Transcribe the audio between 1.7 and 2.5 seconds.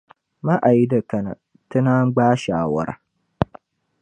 naa gbaai